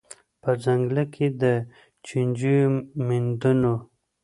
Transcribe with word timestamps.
په 0.41 0.51
ځنګله 0.63 1.03
کي 1.13 1.27
د 1.41 1.43
چینجیو 2.07 2.65
د 2.71 2.75
میندلو 3.07 3.75